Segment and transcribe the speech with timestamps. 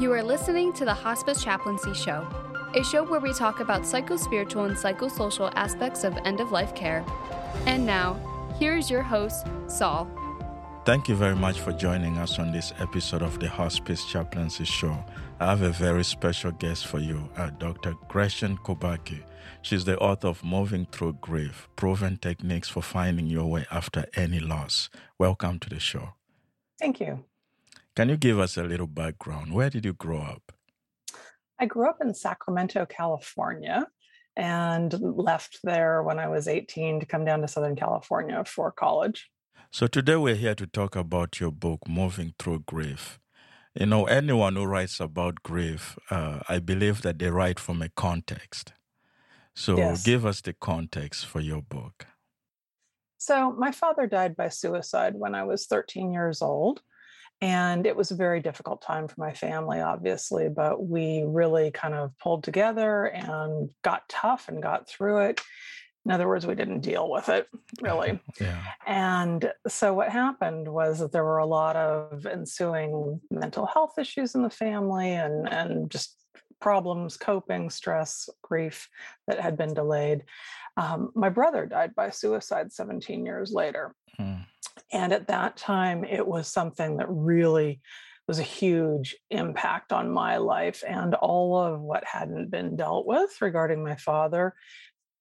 [0.00, 2.26] You are listening to the Hospice Chaplaincy Show,
[2.74, 7.04] a show where we talk about psychospiritual and psychosocial aspects of end of life care.
[7.66, 8.16] And now,
[8.58, 10.08] here is your host, Saul.
[10.86, 15.04] Thank you very much for joining us on this episode of the Hospice Chaplaincy Show.
[15.38, 17.94] I have a very special guest for you, uh, Dr.
[18.08, 19.22] Gretchen Kubacky.
[19.60, 24.40] She's the author of Moving Through Grief Proven Techniques for Finding Your Way After Any
[24.40, 24.88] Loss.
[25.18, 26.14] Welcome to the show.
[26.78, 27.22] Thank you.
[28.00, 29.52] Can you give us a little background?
[29.52, 30.52] Where did you grow up?
[31.58, 33.86] I grew up in Sacramento, California,
[34.34, 39.28] and left there when I was 18 to come down to Southern California for college.
[39.70, 43.20] So, today we're here to talk about your book, Moving Through Grief.
[43.74, 47.90] You know, anyone who writes about grief, uh, I believe that they write from a
[47.90, 48.72] context.
[49.54, 50.02] So, Yes.
[50.02, 52.06] give us the context for your book.
[53.18, 56.80] So, my father died by suicide when I was 13 years old.
[57.40, 61.94] And it was a very difficult time for my family, obviously, but we really kind
[61.94, 65.40] of pulled together and got tough and got through it.
[66.04, 67.48] In other words, we didn't deal with it
[67.80, 68.20] really.
[68.40, 68.62] Yeah.
[68.86, 74.34] And so what happened was that there were a lot of ensuing mental health issues
[74.34, 76.16] in the family and, and just
[76.60, 78.88] problems, coping, stress, grief
[79.26, 80.22] that had been delayed.
[80.76, 83.94] Um, my brother died by suicide 17 years later.
[84.16, 84.42] Hmm.
[84.92, 87.80] And at that time, it was something that really
[88.26, 90.84] was a huge impact on my life.
[90.86, 94.54] And all of what hadn't been dealt with regarding my father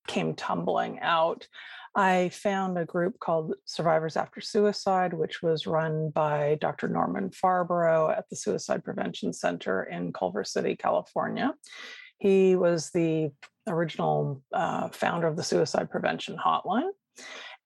[0.08, 1.48] came tumbling out.
[1.96, 6.88] I found a group called Survivors After Suicide, which was run by Dr.
[6.88, 11.54] Norman Farberow at the Suicide Prevention Center in Culver City, California.
[12.20, 13.32] He was the
[13.68, 16.90] original uh, founder of the Suicide Prevention Hotline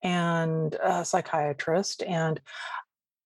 [0.04, 2.04] and a psychiatrist.
[2.04, 2.40] And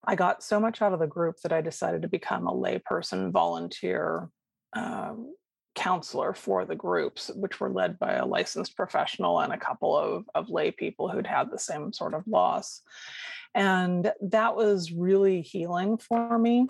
[0.06, 3.32] I got so much out of the group that I decided to become a layperson
[3.32, 4.30] volunteer
[4.74, 5.34] um,
[5.76, 10.26] counselor for the groups, which were led by a licensed professional and a couple of,
[10.34, 12.82] of lay people who'd had the same sort of loss.
[13.54, 16.68] And that was really healing for me.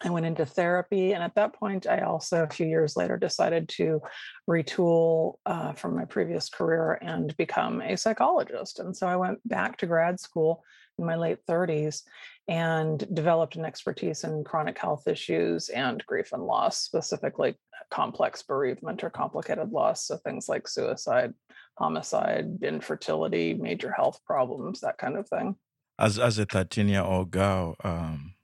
[0.00, 1.12] I went into therapy.
[1.12, 4.00] And at that point, I also, a few years later, decided to
[4.48, 8.78] retool uh, from my previous career and become a psychologist.
[8.78, 10.62] And so I went back to grad school
[10.98, 12.02] in my late 30s
[12.46, 17.56] and developed an expertise in chronic health issues and grief and loss, specifically
[17.90, 20.06] complex bereavement or complicated loss.
[20.06, 21.34] So things like suicide,
[21.76, 25.56] homicide, infertility, major health problems, that kind of thing.
[25.98, 28.34] As, as a 13 year old girl, um,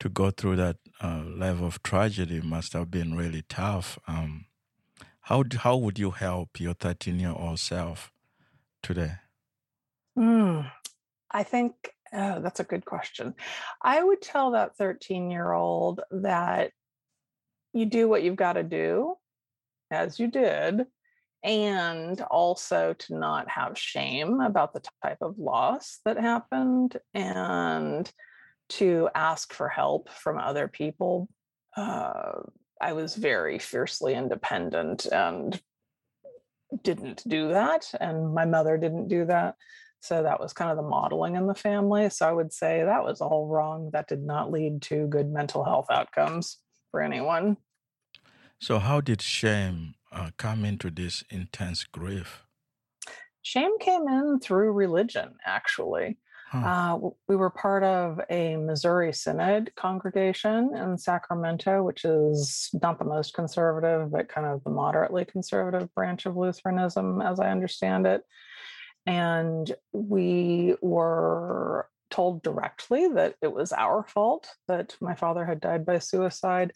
[0.00, 3.98] to go through that uh, level of tragedy must have been really tough.
[4.08, 4.46] Um,
[5.22, 8.10] how, how would you help your 13 year old self
[8.82, 9.12] today?
[10.18, 10.70] Mm,
[11.30, 11.74] I think
[12.12, 13.34] oh, that's a good question.
[13.82, 16.72] I would tell that 13 year old that
[17.72, 19.14] you do what you've got to do,
[19.90, 20.86] as you did,
[21.44, 28.10] and also to not have shame about the type of loss that happened and
[28.70, 31.28] to ask for help from other people.
[31.76, 32.40] Uh,
[32.80, 35.60] I was very fiercely independent and
[36.82, 37.92] didn't do that.
[38.00, 39.56] And my mother didn't do that.
[40.00, 42.08] So that was kind of the modeling in the family.
[42.08, 43.90] So I would say that was all wrong.
[43.92, 46.56] That did not lead to good mental health outcomes
[46.90, 47.58] for anyone.
[48.62, 52.44] So, how did shame uh, come into this intense grief?
[53.42, 56.18] Shame came in through religion, actually.
[56.50, 56.58] Huh.
[56.58, 63.04] Uh, we were part of a Missouri Synod congregation in Sacramento, which is not the
[63.04, 68.24] most conservative, but kind of the moderately conservative branch of Lutheranism, as I understand it.
[69.06, 75.86] And we were told directly that it was our fault that my father had died
[75.86, 76.72] by suicide.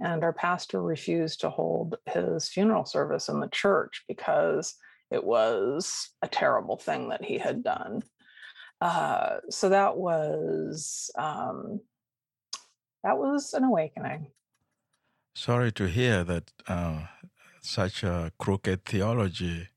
[0.00, 4.74] And our pastor refused to hold his funeral service in the church because
[5.10, 8.02] it was a terrible thing that he had done.
[8.80, 11.80] Uh, so that was um,
[13.02, 14.28] that was an awakening.
[15.34, 17.06] Sorry to hear that uh,
[17.62, 19.68] such a crooked theology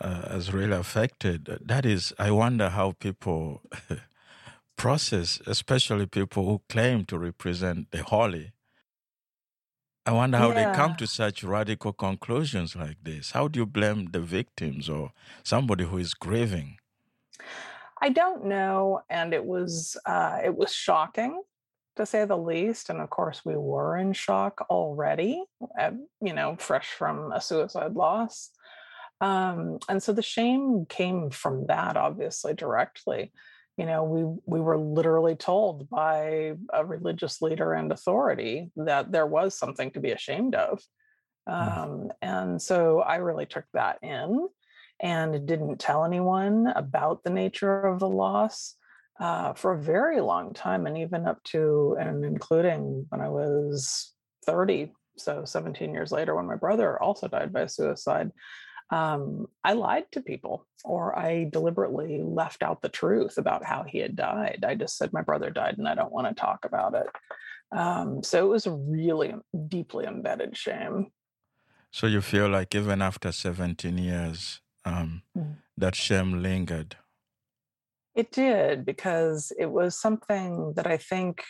[0.00, 1.58] uh, has really affected.
[1.64, 3.62] That is, I wonder how people
[4.76, 8.52] process, especially people who claim to represent the holy.
[10.04, 13.30] I wonder how they come to such radical conclusions like this.
[13.32, 15.12] How do you blame the victims or
[15.44, 16.78] somebody who is grieving?
[18.04, 21.40] I don't know, and it was uh, it was shocking
[21.96, 22.90] to say the least.
[22.90, 25.44] And of course, we were in shock already,
[25.80, 28.50] uh, you know, fresh from a suicide loss.
[29.20, 33.32] Um, and so the shame came from that, obviously, directly.
[33.76, 39.26] you know, we we were literally told by a religious leader and authority that there
[39.26, 40.82] was something to be ashamed of.
[41.48, 41.78] Mm.
[41.78, 44.48] Um, and so I really took that in
[45.02, 48.76] and didn't tell anyone about the nature of the loss
[49.20, 54.14] uh, for a very long time, and even up to and including when I was
[54.46, 58.30] 30, so 17 years later, when my brother also died by suicide.
[58.90, 63.98] Um, I lied to people or I deliberately left out the truth about how he
[63.98, 64.64] had died.
[64.66, 67.06] I just said, My brother died and I don't want to talk about it.
[67.74, 69.34] Um, so it was a really
[69.68, 71.06] deeply embedded shame.
[71.90, 75.56] So you feel like even after 17 years, um, mm.
[75.76, 76.96] that shame lingered?
[78.14, 81.42] It did because it was something that I think,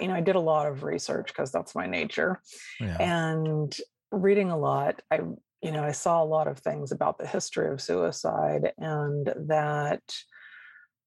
[0.00, 2.40] you know, I did a lot of research because that's my nature.
[2.80, 2.96] Yeah.
[3.00, 3.74] And
[4.12, 5.20] reading a lot, I,
[5.60, 10.02] you know, I saw a lot of things about the history of suicide and that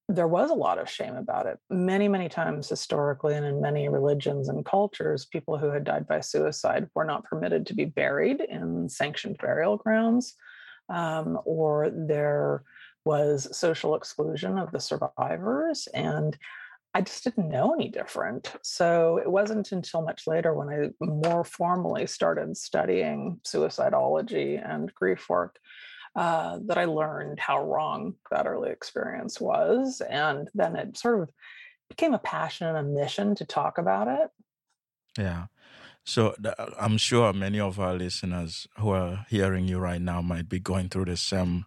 [0.09, 1.57] there was a lot of shame about it.
[1.69, 6.21] Many, many times historically, and in many religions and cultures, people who had died by
[6.21, 10.33] suicide were not permitted to be buried in sanctioned burial grounds,
[10.89, 12.63] um, or there
[13.05, 15.87] was social exclusion of the survivors.
[15.93, 16.37] And
[16.93, 18.53] I just didn't know any different.
[18.63, 25.29] So it wasn't until much later when I more formally started studying suicidology and grief
[25.29, 25.59] work
[26.15, 30.01] uh, that I learned how wrong that early experience was.
[30.01, 31.29] And then it sort of
[31.89, 34.29] became a passion and a mission to talk about it.
[35.17, 35.45] Yeah.
[36.07, 36.33] So
[36.79, 40.87] I'm sure many of our listeners who are hearing you right now might be going
[40.87, 41.65] through the same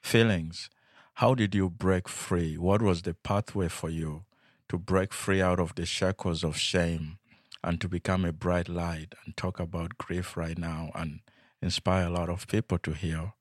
[0.00, 0.70] feelings.
[1.16, 2.56] How did you break free?
[2.56, 4.24] What was the pathway for you
[4.70, 7.18] to break free out of the shackles of shame
[7.62, 11.20] and to become a bright light and talk about grief right now and
[11.60, 13.34] inspire a lot of people to heal?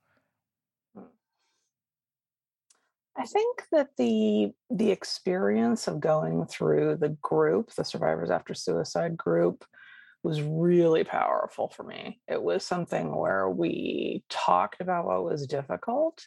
[3.18, 9.16] I think that the the experience of going through the group, the Survivors After Suicide
[9.16, 9.64] group,
[10.24, 12.20] was really powerful for me.
[12.28, 16.26] It was something where we talked about what was difficult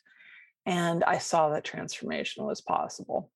[0.66, 3.30] and I saw that transformation was possible.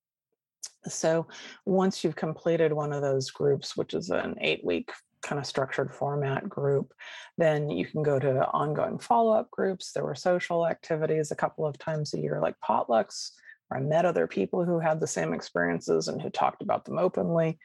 [0.86, 1.26] So
[1.66, 4.90] once you've completed one of those groups, which is an eight week
[5.22, 6.92] kind of structured format group,
[7.36, 9.92] then you can go to ongoing follow up groups.
[9.92, 13.32] There were social activities a couple of times a year, like potlucks,
[13.68, 16.98] where I met other people who had the same experiences and who talked about them
[16.98, 17.58] openly.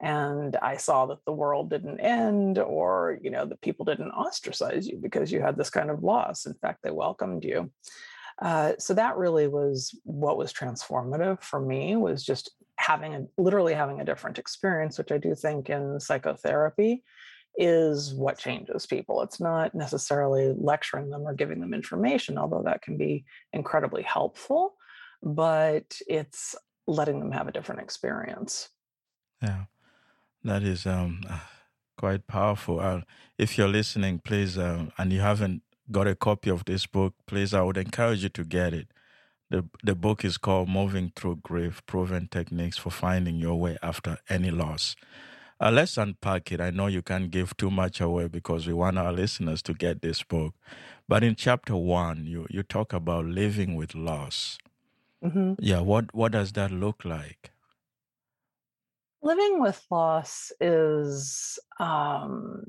[0.00, 4.86] And I saw that the world didn't end, or you know, that people didn't ostracize
[4.86, 6.46] you because you had this kind of loss.
[6.46, 7.70] In fact, they welcomed you.
[8.40, 13.74] Uh, so that really was what was transformative for me was just having a literally
[13.74, 17.02] having a different experience which i do think in psychotherapy
[17.58, 22.80] is what changes people it's not necessarily lecturing them or giving them information although that
[22.80, 24.74] can be incredibly helpful
[25.22, 26.54] but it's
[26.86, 28.70] letting them have a different experience
[29.42, 29.64] yeah
[30.44, 31.22] that is um
[31.96, 33.00] quite powerful uh,
[33.36, 37.52] if you're listening please um, and you haven't got a copy of this book, please,
[37.52, 38.88] I would encourage you to get it.
[39.50, 44.18] The, the book is called Moving Through Grief Proven Techniques for Finding Your Way After
[44.28, 44.94] Any Loss.
[45.60, 46.60] Uh, let's unpack it.
[46.60, 50.00] I know you can't give too much away because we want our listeners to get
[50.00, 50.54] this book.
[51.08, 54.56] But in chapter one, you, you talk about living with loss.
[55.22, 55.54] Mm-hmm.
[55.58, 57.50] Yeah, what, what does that look like?
[59.22, 62.64] Living with loss is um,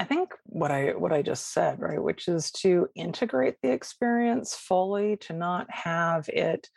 [0.00, 4.54] I think what I what I just said, right, which is to integrate the experience
[4.54, 6.68] fully, to not have it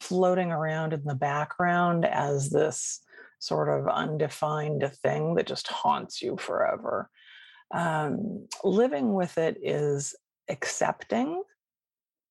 [0.00, 3.00] floating around in the background as this
[3.38, 7.08] sort of undefined thing that just haunts you forever.
[7.72, 10.16] Um, living with it is
[10.48, 11.42] accepting,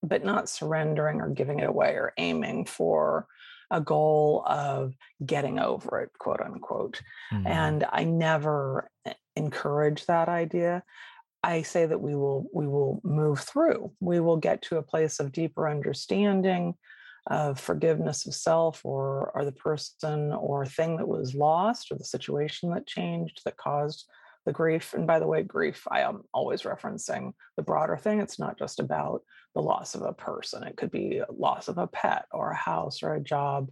[0.03, 3.25] but not surrendering or giving it away or aiming for
[3.71, 4.93] a goal of
[5.25, 7.01] getting over it, quote unquote.
[7.33, 7.47] Mm-hmm.
[7.47, 8.91] And I never
[9.35, 10.83] encourage that idea.
[11.43, 13.91] I say that we will we will move through.
[13.99, 16.75] We will get to a place of deeper understanding,
[17.27, 22.03] of forgiveness of self or or the person or thing that was lost or the
[22.03, 24.07] situation that changed that caused
[24.45, 24.93] the grief.
[24.93, 28.19] And by the way, grief, I am always referencing the broader thing.
[28.19, 29.21] It's not just about
[29.53, 33.03] the loss of a person, it could be loss of a pet or a house
[33.03, 33.69] or a job.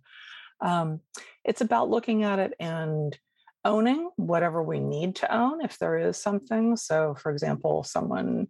[0.62, 1.00] Um,
[1.46, 3.18] it's about looking at it and
[3.66, 6.76] owning whatever we need to own if there is something.
[6.76, 8.48] So, for example, someone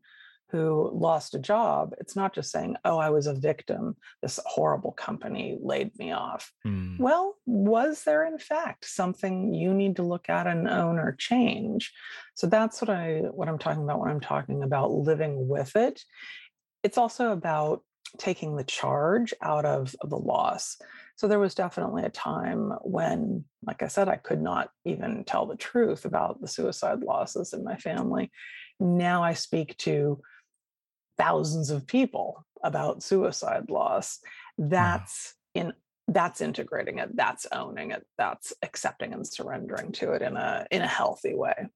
[0.51, 3.95] who lost a job, it's not just saying, oh, I was a victim.
[4.21, 6.51] This horrible company laid me off.
[6.65, 6.99] Mm.
[6.99, 11.93] Well, was there in fact something you need to look at and own or change?
[12.33, 16.01] So that's what I what I'm talking about when I'm talking about living with it.
[16.83, 17.83] It's also about
[18.17, 20.77] taking the charge out of the loss.
[21.15, 25.45] So there was definitely a time when, like I said, I could not even tell
[25.45, 28.31] the truth about the suicide losses in my family.
[28.79, 30.21] Now I speak to
[31.19, 34.19] thousands of people about suicide loss.
[34.57, 35.61] That's wow.
[35.61, 35.73] in
[36.13, 40.81] that's integrating it that's owning it that's accepting and surrendering to it in a in
[40.81, 41.67] a healthy way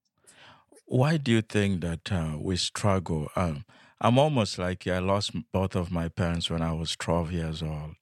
[0.86, 3.64] why do you think that uh, we struggle um,
[4.00, 7.96] i'm almost like i lost both of my parents when i was 12 years old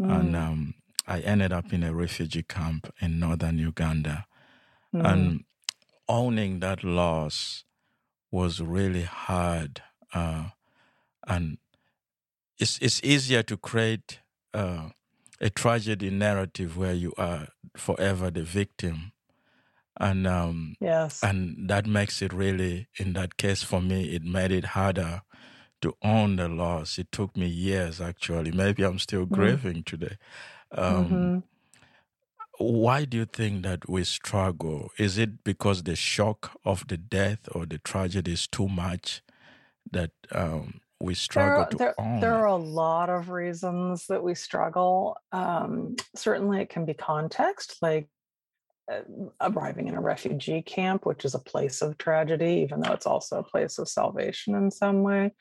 [0.00, 0.20] mm.
[0.20, 0.74] and um,
[1.06, 4.24] i ended up in a refugee camp in northern uganda
[4.94, 5.04] mm.
[5.04, 5.44] and
[6.08, 7.64] owning that loss
[8.30, 9.82] was really hard
[10.14, 10.44] uh,
[11.26, 11.58] and
[12.58, 14.20] it's, it's easier to create
[14.54, 14.90] uh,
[15.40, 19.12] a tragedy narrative where you are forever the victim.
[19.98, 21.22] And um, yes.
[21.22, 25.22] and that makes it really in that case for me it made it harder
[25.80, 26.98] to own the loss.
[26.98, 28.50] It took me years actually.
[28.50, 29.34] Maybe i'm still mm-hmm.
[29.34, 30.18] grieving today.
[30.70, 31.38] Um, mm-hmm.
[32.58, 34.90] why do you think that we struggle?
[34.98, 39.22] Is it because the shock of the death or the tragedy is too much
[39.90, 42.20] that um, we struggle there, to own.
[42.20, 45.16] There are a lot of reasons that we struggle.
[45.32, 48.08] Um, certainly, it can be context, like
[48.90, 49.00] uh,
[49.40, 53.38] arriving in a refugee camp, which is a place of tragedy, even though it's also
[53.38, 55.32] a place of salvation in some way.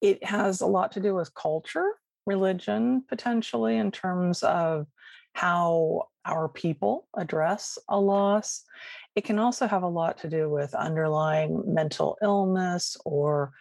[0.00, 1.92] It has a lot to do with culture,
[2.26, 4.86] religion, potentially, in terms of
[5.34, 8.64] how our people address a loss.
[9.14, 13.52] It can also have a lot to do with underlying mental illness or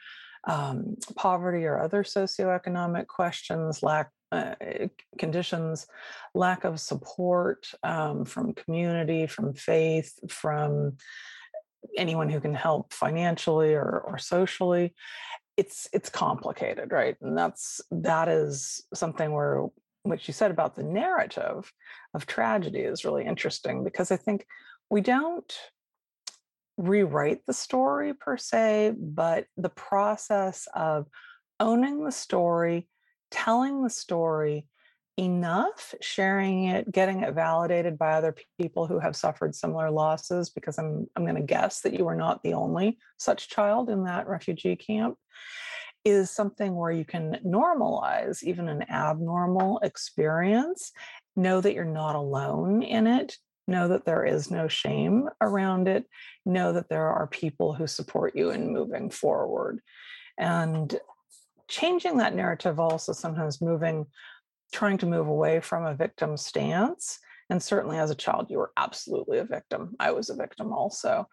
[0.48, 4.56] um, poverty or other socioeconomic questions, lack uh,
[5.18, 5.88] conditions,
[6.34, 10.98] lack of support um, from community, from faith, from
[11.98, 14.96] anyone who can help financially or, or socially.
[15.58, 17.16] It's it's complicated, right?
[17.22, 19.66] And that's that is something where
[20.04, 21.72] what you said about the narrative
[22.14, 24.46] of tragedy is really interesting because I think
[24.90, 25.54] we don't
[26.78, 31.08] rewrite the story per se, but the process of
[31.60, 32.88] owning the story,
[33.32, 34.68] telling the story
[35.18, 40.78] enough, sharing it, getting it validated by other people who have suffered similar losses, because
[40.78, 44.28] I'm, I'm going to guess that you are not the only such child in that
[44.28, 45.18] refugee camp,
[46.06, 50.92] is something where you can normalize even an abnormal experience,
[51.36, 53.36] know that you're not alone in it,
[53.68, 56.06] know that there is no shame around it
[56.46, 59.82] know that there are people who support you in moving forward.
[60.38, 60.98] And
[61.68, 64.06] changing that narrative also sometimes moving
[64.72, 67.20] trying to move away from a victim stance
[67.50, 69.96] and certainly as a child you were absolutely a victim.
[70.00, 71.28] I was a victim also.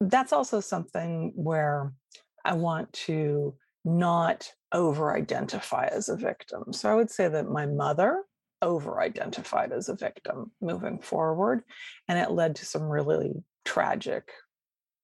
[0.00, 1.92] That's also something where
[2.44, 6.72] i want to not over identify as a victim.
[6.72, 8.24] So i would say that my mother
[8.62, 11.62] over identified as a victim moving forward.
[12.08, 13.32] And it led to some really
[13.64, 14.30] tragic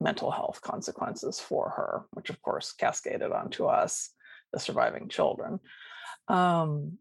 [0.01, 4.11] mental health consequences for her, which of course cascaded onto us,
[4.53, 5.61] the surviving children.
[6.29, 6.99] Um,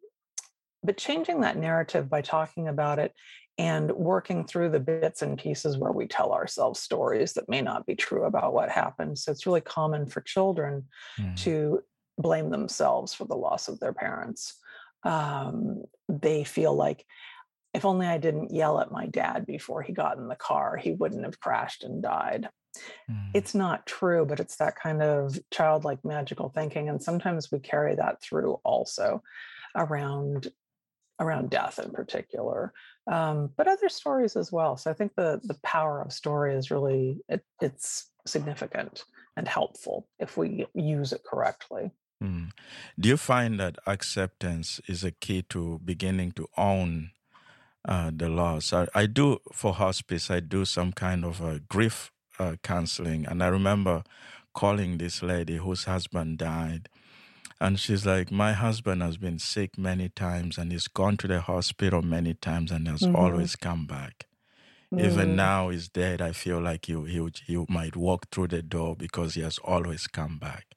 [0.84, 3.14] but changing that narrative by talking about it
[3.58, 7.86] and working through the bits and pieces where we tell ourselves stories that may not
[7.86, 9.18] be true about what happened.
[9.18, 10.86] So it's really common for children
[11.20, 11.36] mm.
[11.44, 11.82] to
[12.18, 14.56] blame themselves for the loss of their parents
[15.04, 17.06] um, they feel like
[17.74, 20.92] if only I didn't yell at my dad before he got in the car, he
[20.92, 22.50] wouldn't have crashed and died.
[23.10, 23.32] Mm.
[23.34, 26.90] It's not true, but it's that kind of childlike magical thinking.
[26.90, 29.24] And sometimes we carry that through also
[29.76, 30.52] around
[31.20, 32.74] around death in particular
[33.12, 36.72] um, but other stories as well so i think the the power of story is
[36.72, 39.04] really it, it's significant
[39.38, 41.92] and helpful if we use it correctly
[42.24, 42.52] Mm.
[42.98, 47.12] Do you find that acceptance is a key to beginning to own
[47.84, 48.72] uh, the loss?
[48.72, 50.32] I, I, do for hospice.
[50.32, 54.04] I do some kind of a grief uh, counseling, and I remember
[54.54, 56.88] calling this lady whose husband died,
[57.60, 61.42] and she's like, "My husband has been sick many times, and he's gone to the
[61.42, 63.18] hospital many times, and has mm-hmm.
[63.18, 64.28] always come back."
[64.94, 65.12] Mm.
[65.12, 66.22] Even now he's dead.
[66.22, 70.08] I feel like he, he he might walk through the door because he has always
[70.08, 70.73] come back.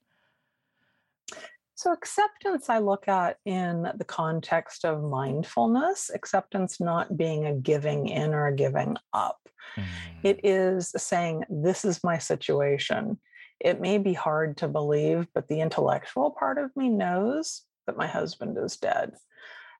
[1.76, 8.09] So, acceptance I look at in the context of mindfulness, acceptance not being a giving
[8.09, 9.38] in or a giving up.
[9.76, 9.85] Mm.
[10.23, 13.18] It is saying, This is my situation.
[13.61, 18.06] It may be hard to believe, but the intellectual part of me knows that my
[18.06, 19.12] husband is dead.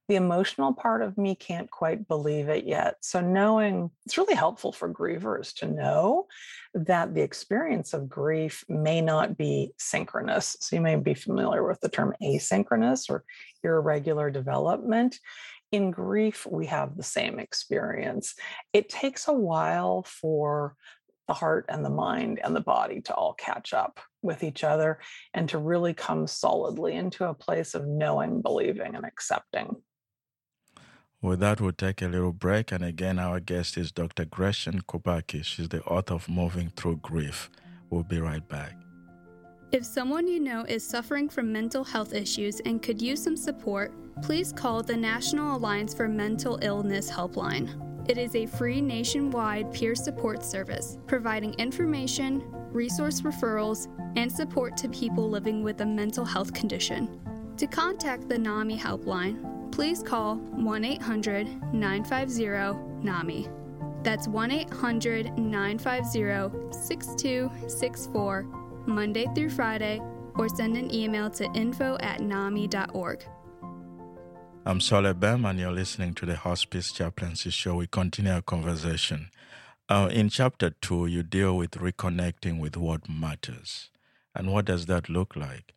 [0.08, 2.96] The emotional part of me can't quite believe it yet.
[3.00, 6.26] So, knowing it's really helpful for grievers to know
[6.75, 10.56] that the experience of grief may not be synchronous.
[10.60, 13.25] So, you may be familiar with the term asynchronous or
[13.64, 15.18] irregular development.
[15.72, 18.34] In grief, we have the same experience.
[18.72, 20.76] It takes a while for
[21.26, 25.00] the heart and the mind and the body to all catch up with each other
[25.34, 29.75] and to really come solidly into a place of knowing, believing, and accepting.
[31.26, 32.71] With that, we'll take a little break.
[32.71, 34.26] And again, our guest is Dr.
[34.26, 35.45] Gretchen Kubacky.
[35.45, 37.50] She's the author of Moving Through Grief.
[37.90, 38.76] We'll be right back.
[39.73, 43.92] If someone you know is suffering from mental health issues and could use some support,
[44.23, 48.09] please call the National Alliance for Mental Illness Helpline.
[48.09, 52.40] It is a free nationwide peer support service, providing information,
[52.71, 57.21] resource referrals, and support to people living with a mental health condition.
[57.56, 63.47] To contact the NAMI helpline, please call 1 800 950 NAMI.
[64.02, 68.42] That's 1 800 950 6264,
[68.87, 70.00] Monday through Friday,
[70.37, 73.23] or send an email to info at NAMI.org.
[74.64, 77.75] I'm Sol Bem, and you're listening to the Hospice Chaplaincy Show.
[77.76, 79.28] We continue our conversation.
[79.90, 83.90] Uh, in chapter two, you deal with reconnecting with what matters.
[84.35, 85.75] And what does that look like?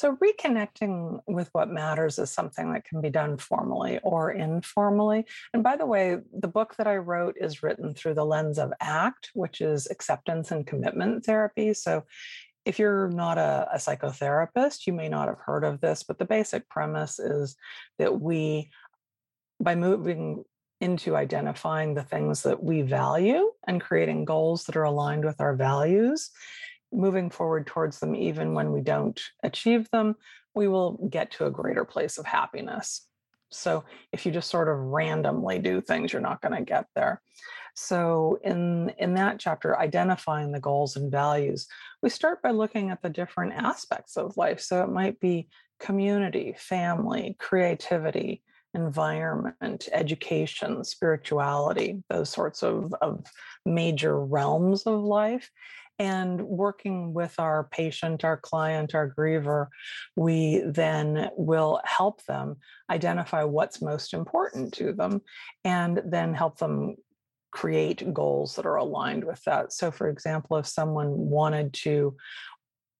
[0.00, 5.26] So, reconnecting with what matters is something that can be done formally or informally.
[5.52, 8.72] And by the way, the book that I wrote is written through the lens of
[8.80, 11.74] ACT, which is acceptance and commitment therapy.
[11.74, 12.04] So,
[12.64, 16.24] if you're not a, a psychotherapist, you may not have heard of this, but the
[16.24, 17.54] basic premise is
[17.98, 18.70] that we,
[19.62, 20.44] by moving
[20.80, 25.54] into identifying the things that we value and creating goals that are aligned with our
[25.54, 26.30] values,
[26.92, 30.16] moving forward towards them, even when we don't achieve them,
[30.54, 33.06] we will get to a greater place of happiness.
[33.50, 37.20] So if you just sort of randomly do things, you're not going to get there.
[37.74, 41.66] So in in that chapter, identifying the goals and values,
[42.02, 44.60] we start by looking at the different aspects of life.
[44.60, 48.42] So it might be community, family, creativity,
[48.74, 53.24] environment, education, spirituality, those sorts of, of
[53.64, 55.50] major realms of life
[56.00, 59.66] and working with our patient, our client, our griever,
[60.16, 62.56] we then will help them
[62.88, 65.20] identify what's most important to them
[65.62, 66.96] and then help them
[67.52, 69.74] create goals that are aligned with that.
[69.74, 72.16] So, for example, if someone wanted to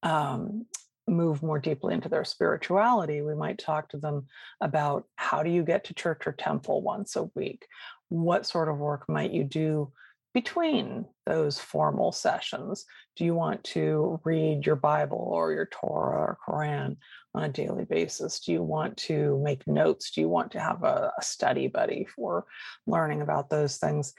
[0.02, 0.66] um,
[1.08, 4.26] move more deeply into their spirituality, we might talk to them
[4.60, 7.64] about how do you get to church or temple once a week?
[8.10, 9.90] What sort of work might you do
[10.32, 12.84] between those formal sessions?
[13.16, 16.96] Do you want to read your Bible or your Torah or Quran
[17.34, 18.40] on a daily basis?
[18.40, 20.10] Do you want to make notes?
[20.10, 22.46] Do you want to have a, study buddy for
[22.86, 24.14] learning about those things?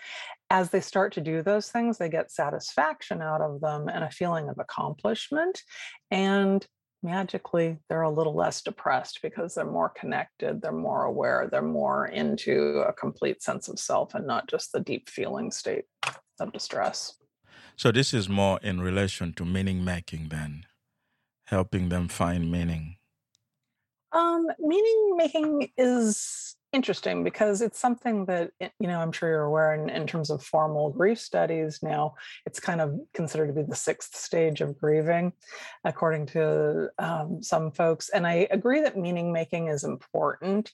[0.50, 4.12] As they start to do those things, they get satisfaction out of them and a
[4.12, 5.62] feeling of accomplishment.
[6.10, 6.65] And
[7.03, 12.07] magically they're a little less depressed because they're more connected, they're more aware, they're more
[12.07, 15.85] into a complete sense of self and not just the deep feeling state
[16.39, 17.15] of distress.
[17.75, 20.65] So, this is more in relation to meaning making than
[21.45, 22.97] helping them find meaning.
[24.13, 29.43] Um, meaning making is interesting because it's something that eh, you know i'm sure you're
[29.43, 32.13] aware in, in terms of formal grief studies now
[32.45, 35.34] it's kind of considered to be the sixth stage of grieving
[35.84, 40.71] according to um, some folks and i agree that meaning making is important.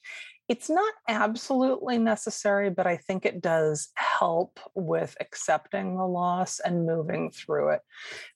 [0.48, 6.86] It's not absolutely necessary but i think it does help with accepting the loss and
[6.86, 7.80] moving through it.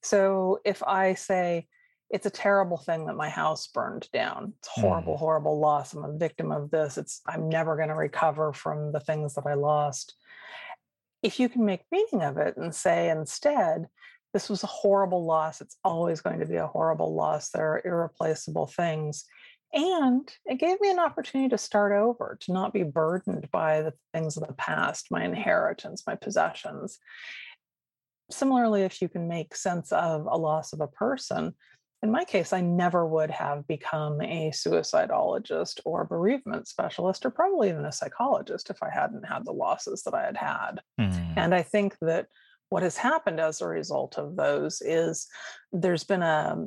[0.02, 1.68] So if i say
[2.12, 4.52] it's a terrible thing that my house burned down.
[4.58, 5.18] It's a horrible, mm.
[5.18, 5.94] horrible loss.
[5.94, 6.98] I'm a victim of this.
[6.98, 10.14] It's I'm never going to recover from the things that I lost.
[11.22, 13.86] If you can make meaning of it and say instead,
[14.34, 15.62] this was a horrible loss.
[15.62, 17.48] It's always going to be a horrible loss.
[17.48, 19.24] There are irreplaceable things.
[19.72, 23.94] And it gave me an opportunity to start over, to not be burdened by the
[24.12, 26.98] things of the past, my inheritance, my possessions.
[28.30, 31.54] Similarly, if you can make sense of a loss of a person,
[32.02, 37.68] in my case, I never would have become a suicidologist or bereavement specialist, or probably
[37.68, 40.80] even a psychologist if I hadn't had the losses that I had had.
[41.00, 41.34] Mm.
[41.36, 42.26] And I think that
[42.70, 45.28] what has happened as a result of those is
[45.72, 46.66] there's been a,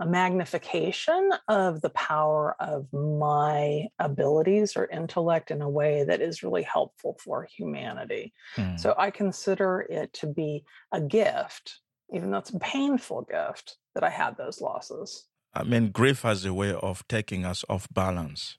[0.00, 6.42] a magnification of the power of my abilities or intellect in a way that is
[6.42, 8.34] really helpful for humanity.
[8.56, 8.78] Mm.
[8.78, 11.80] So I consider it to be a gift
[12.12, 15.26] even though it's a painful gift that I had those losses.
[15.54, 18.58] I mean, grief has a way of taking us off balance.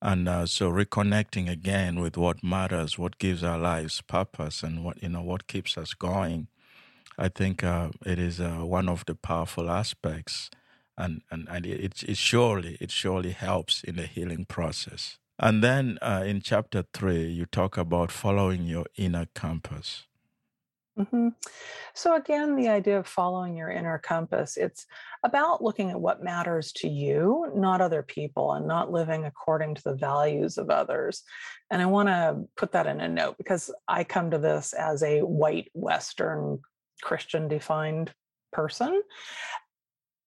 [0.00, 5.00] And uh, so reconnecting again with what matters, what gives our lives purpose, and what
[5.00, 6.48] you know what keeps us going.
[7.16, 10.50] I think uh, it is uh, one of the powerful aspects,
[10.98, 15.18] and and, and it, it surely it surely helps in the healing process.
[15.38, 20.06] And then uh, in chapter three, you talk about following your inner compass.
[20.96, 21.28] Hmm
[21.94, 24.86] So again, the idea of following your inner compass, it's
[25.24, 29.82] about looking at what matters to you, not other people, and not living according to
[29.82, 31.22] the values of others.
[31.70, 35.02] And I want to put that in a note because I come to this as
[35.02, 36.60] a white Western
[37.02, 38.12] Christian defined
[38.52, 39.00] person.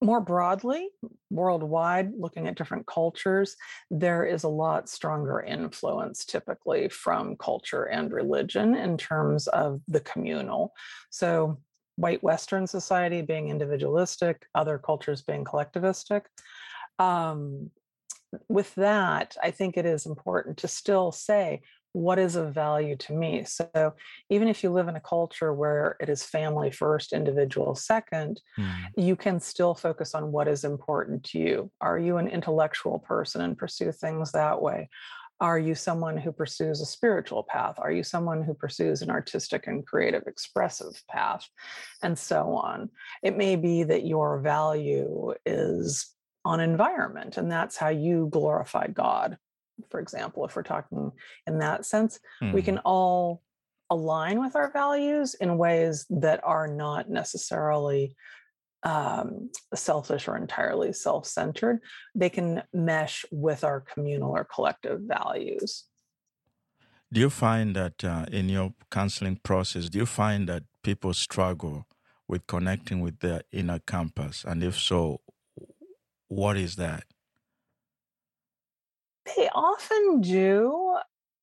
[0.01, 0.89] More broadly,
[1.29, 3.55] worldwide, looking at different cultures,
[3.89, 10.01] there is a lot stronger influence typically from culture and religion in terms of the
[10.01, 10.73] communal.
[11.09, 11.59] So,
[11.95, 16.23] white Western society being individualistic, other cultures being collectivistic.
[16.99, 17.71] Um,
[18.49, 21.61] with that, I think it is important to still say
[21.95, 23.45] what is of value to me.
[23.45, 23.93] So
[24.29, 28.89] even if you live in a culture where it is family first, individual second, Mm.
[28.97, 31.71] you can still focus on what is important to you.
[31.79, 34.89] Are you an intellectual person and pursue things that way?
[35.39, 37.75] Are you someone who pursues a spiritual path?
[37.77, 41.47] Are you someone who pursues an artistic and creative expressive path?
[42.01, 42.89] And so on.
[43.23, 49.37] It may be that your value is on environment, and that's how you glorify God.
[49.89, 51.11] For example, if we're talking
[51.47, 52.65] in that sense, we Mm.
[52.65, 53.41] can all
[53.89, 58.15] align with our values in ways that are not necessarily
[58.83, 61.81] um, selfish or entirely self centered.
[62.13, 65.85] They can mesh with our communal or collective values.
[67.11, 71.87] Do you find that uh, in your counseling process, do you find that people struggle
[72.27, 74.43] with connecting with their inner compass?
[74.43, 75.21] And if so,
[76.27, 77.05] what is that?
[79.25, 80.97] They often do.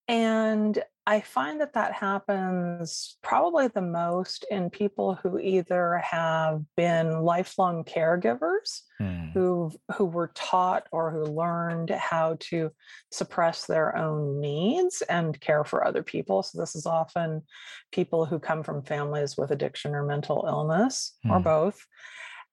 [0.09, 7.23] And I find that that happens probably the most in people who either have been
[7.23, 9.33] lifelong caregivers Mm.
[9.33, 12.71] who who were taught or who learned how to
[13.11, 17.43] suppress their own needs and care for other people so this is often
[17.91, 21.45] people who come from families with addiction or mental illness or Mm.
[21.45, 21.85] both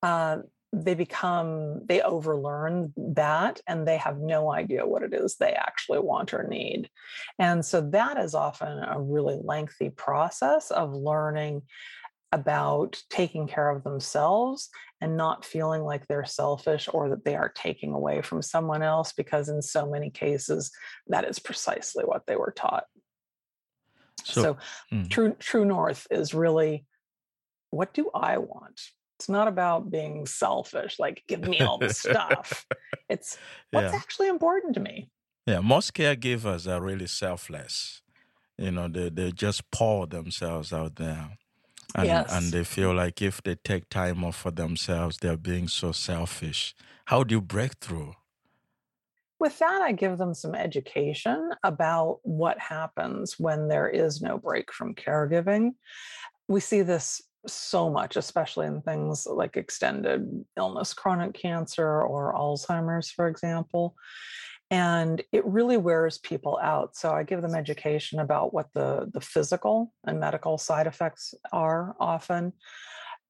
[0.02, 0.38] uh,
[0.72, 6.00] they become they overlearn that and they have no idea what it is they actually
[6.00, 6.90] want or need.
[7.40, 11.64] And so that is often a really lengthy process of learning
[12.32, 14.70] about taking care of themselves
[15.02, 19.12] and not feeling like they're selfish or that they are taking away from someone else
[19.14, 20.72] because in so many cases
[21.08, 22.84] that is precisely what they were taught.
[24.24, 24.58] So, so
[24.94, 25.10] mm.
[25.10, 26.86] true true north is really
[27.72, 28.82] what do i want
[29.20, 32.66] it's not about being selfish like give me all the stuff
[33.10, 33.38] it's
[33.72, 35.10] what's yeah, actually important to me
[35.50, 35.62] yeah.
[35.62, 38.04] Most caregivers are really selfless.
[38.58, 41.38] You know, they they just pour themselves out there,
[41.96, 45.92] and and they feel like if they take time off for themselves, they're being so
[45.92, 46.76] selfish.
[47.06, 48.14] How do you break through?
[49.42, 54.70] with that i give them some education about what happens when there is no break
[54.74, 55.72] from caregiving
[56.50, 57.22] we see this
[57.54, 63.96] so much especially in things like extended illness chronic cancer or alzheimer's for example
[64.72, 69.22] and it really wears people out so i give them education about what the the
[69.22, 72.54] physical and medical side effects are often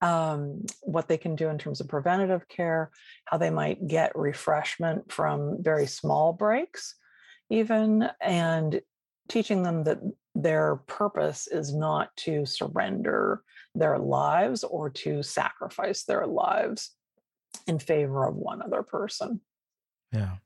[0.02, 2.90] um, what they can do in terms of preventative care
[3.26, 6.96] how they might get refreshment from very small breaks
[7.50, 8.82] even and
[9.28, 10.00] teaching them that
[10.42, 13.42] their purpose is not to surrender
[13.76, 16.92] their lives or to sacrifice their lives
[17.68, 19.42] in favor of one other person
[20.14, 20.38] Yeah,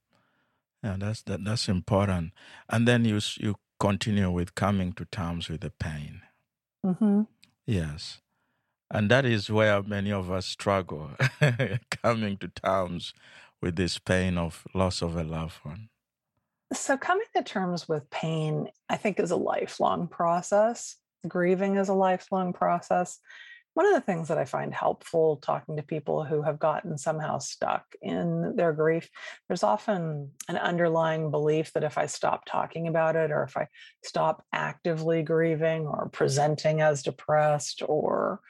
[0.84, 0.98] yeah.
[1.00, 1.44] That's that.
[1.44, 2.34] That's important.
[2.70, 6.22] And then you you continue with coming to terms with the pain.
[6.86, 7.22] Mm-hmm.
[7.66, 8.20] Yes.
[8.92, 11.12] And that is where many of us struggle,
[12.04, 13.14] coming to terms
[13.62, 15.90] with this pain of loss of a loved one.
[16.74, 20.96] So, coming to terms with pain, I think, is a lifelong process.
[21.28, 23.20] Grieving is a lifelong process.
[23.76, 27.40] One of the things that I find helpful talking to people who have gotten somehow
[27.40, 29.10] stuck in their grief,
[29.48, 33.68] there's often an underlying belief that if I stop talking about it, or if I
[34.04, 38.42] stop actively grieving or presenting as depressed or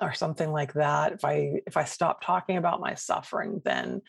[0.00, 4.02] or something like that, if I if I stop talking about my suffering, then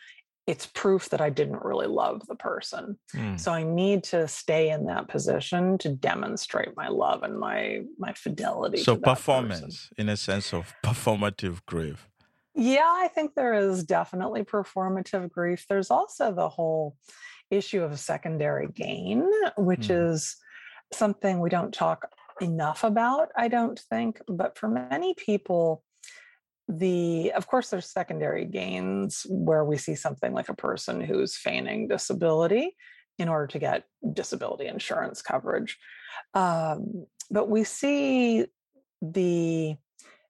[0.52, 2.98] it's proof that I didn't really love the person.
[3.16, 3.40] Mm.
[3.40, 8.12] So I need to stay in that position to demonstrate my love and my my
[8.12, 8.80] fidelity.
[8.80, 9.16] So that person.
[9.16, 12.10] performance, in a sense of performative grief.
[12.54, 15.66] Yeah, I think there is definitely performative grief.
[15.70, 16.98] There's also the whole
[17.50, 20.12] issue of secondary gain, which mm.
[20.12, 20.36] is
[20.92, 22.10] something we don't talk
[22.42, 24.20] enough about, I don't think.
[24.28, 25.86] But for many people,
[26.72, 31.88] the of course there's secondary gains where we see something like a person who's feigning
[31.88, 32.76] disability
[33.20, 35.78] in order to get disability insurance coverage.
[36.34, 38.46] Um, but we see
[39.02, 39.76] the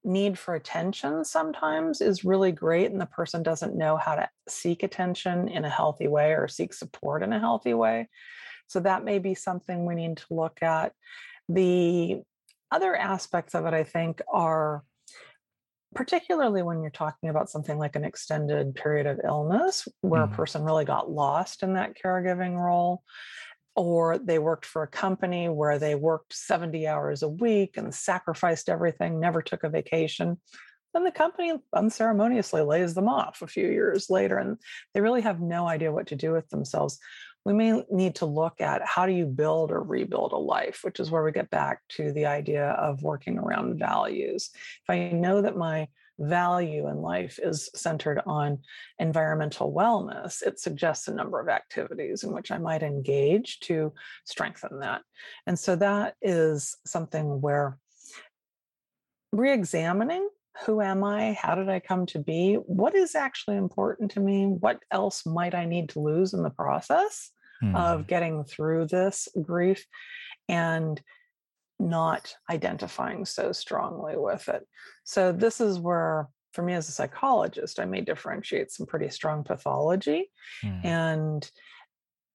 [0.04, 4.82] need for attention sometimes is really great and the person doesn't know how to seek
[4.82, 8.10] attention in a healthy way or seek support in a healthy way.
[8.65, 10.93] So that may be something we need to look at.
[11.47, 12.23] The
[12.71, 14.84] other aspects of it i think are
[15.93, 20.32] particularly when you're talking about something like an extended period of illness where mm.
[20.32, 23.04] a person really got lost in that caregiving role
[23.75, 28.69] or they worked for a company where they worked 70 hours a week and sacrificed
[28.69, 30.38] everything never took a vacation
[30.93, 34.58] then the company unceremoniously lays them off a few years later and
[34.93, 36.99] they really have no idea what to do with themselves
[37.45, 40.99] we may need to look at how do you build or rebuild a life, which
[40.99, 44.51] is where we get back to the idea of working around values.
[44.84, 45.88] If I know that my
[46.19, 48.60] value in life is centered on
[48.99, 53.93] environmental wellness, it suggests a number of activities in which I might engage to
[54.25, 55.01] strengthen that.
[55.47, 57.80] And so that is something where
[59.32, 60.30] re examining
[60.66, 61.34] who am I?
[61.34, 62.56] How did I come to be?
[62.56, 64.46] What is actually important to me?
[64.46, 67.32] What else might I need to lose in the process
[67.64, 67.76] mm.
[67.76, 69.86] of getting through this grief?
[70.50, 71.02] And
[71.82, 74.66] not identifying so strongly with it.
[75.04, 79.44] So, this is where, for me as a psychologist, I may differentiate some pretty strong
[79.44, 80.30] pathology.
[80.64, 80.86] Mm.
[80.86, 81.52] And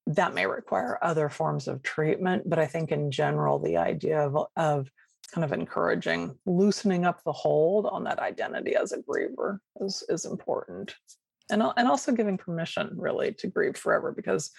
[0.09, 2.49] that may require other forms of treatment.
[2.49, 4.91] But I think in general, the idea of, of
[5.27, 10.25] kind of encouraging loosening up the hold on that identity as a griever is, is
[10.25, 10.95] important.
[11.51, 14.51] And, and also giving permission really to grieve forever because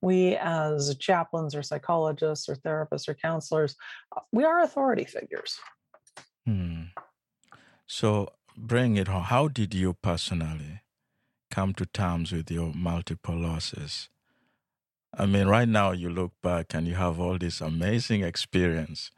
[0.00, 3.74] we as chaplains or psychologists or therapists or counselors
[4.16, 5.58] uh, we are authority figures.
[6.44, 6.82] Hmm.
[7.86, 10.82] so bring it home how did you personally
[11.50, 14.08] come to terms with your multiple losses?
[15.12, 19.10] I mean right now you look back and you have all this amazing experience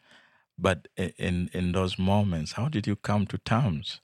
[0.58, 4.00] but in in those moments, how did you come to terms?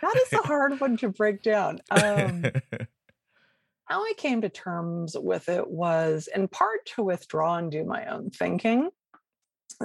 [0.00, 1.80] that is a hard one to break down.
[1.90, 2.44] Um,
[3.86, 8.06] how I came to terms with it was in part to withdraw and do my
[8.06, 8.90] own thinking.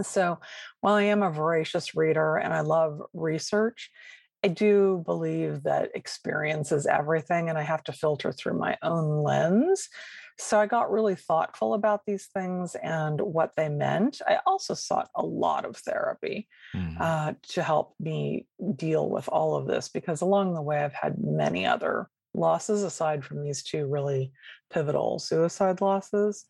[0.04, 0.40] So,
[0.82, 3.90] while I am a voracious reader and I love research,
[4.44, 9.22] I do believe that experience is everything, and I have to filter through my own
[9.22, 9.90] lens.
[10.38, 14.22] So I got really thoughtful about these things and what they meant.
[14.26, 17.02] I also sought a lot of therapy mm-hmm.
[17.02, 18.48] uh, to help me
[18.78, 23.26] deal with all of this because along the way, I've had many other losses aside
[23.26, 24.32] from these two really
[24.72, 26.46] pivotal suicide losses.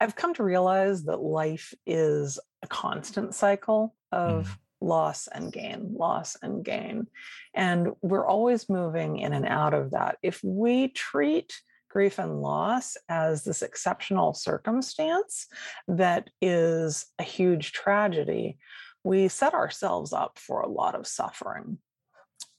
[0.00, 5.94] I've come to realize that life is a constant cycle of mm loss and gain,
[5.94, 7.06] loss and gain.
[7.54, 10.18] And we're always moving in and out of that.
[10.22, 11.54] If we treat
[11.88, 15.46] grief and loss as this exceptional circumstance
[15.88, 18.58] that is a huge tragedy,
[19.04, 21.78] we set ourselves up for a lot of suffering.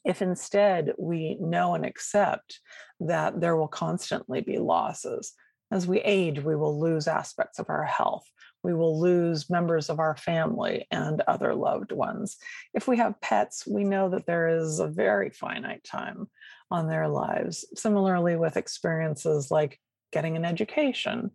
[0.05, 2.59] If instead we know and accept
[2.99, 5.33] that there will constantly be losses,
[5.73, 8.25] as we age, we will lose aspects of our health
[8.63, 12.37] we will lose members of our family and other loved ones.
[12.73, 16.29] If we have pets, we know that there is a very finite time
[16.71, 17.65] on their lives.
[17.75, 19.79] Similarly, with experiences like
[20.11, 21.31] getting an education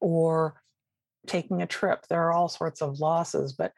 [0.00, 0.60] or
[1.26, 3.54] taking a trip, there are all sorts of losses.
[3.54, 3.72] But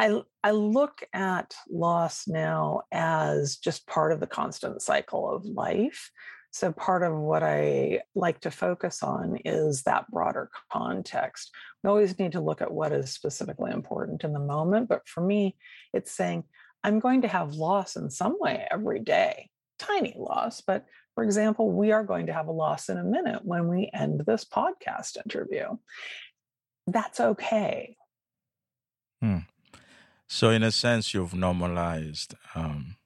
[0.00, 6.10] I, I look at loss now as just part of the constant cycle of life.
[6.54, 11.50] So, part of what I like to focus on is that broader context.
[11.82, 14.90] We always need to look at what is specifically important in the moment.
[14.90, 15.56] But for me,
[15.94, 16.44] it's saying,
[16.84, 20.60] I'm going to have loss in some way every day, tiny loss.
[20.60, 20.84] But
[21.14, 24.22] for example, we are going to have a loss in a minute when we end
[24.26, 25.68] this podcast interview.
[26.86, 27.96] That's okay.
[29.22, 29.38] Hmm.
[30.28, 32.96] So, in a sense, you've normalized um,